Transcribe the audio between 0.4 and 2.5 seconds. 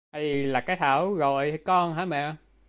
là cái Thảo gọi con hả mẹ